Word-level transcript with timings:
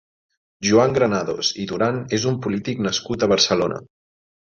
Joan 0.69 0.95
Granados 0.95 1.53
i 1.65 1.67
Duran 1.73 2.01
és 2.19 2.27
un 2.35 2.43
polític 2.49 2.85
nascut 2.91 3.23
a 3.29 3.33
Barcelona. 3.37 3.83